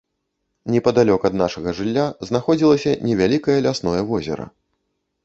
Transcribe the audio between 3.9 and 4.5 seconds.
возера.